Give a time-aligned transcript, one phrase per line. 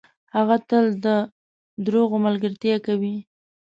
[0.35, 1.15] هغه تل ده
[1.85, 3.15] دروغو ملګرتیا کوي.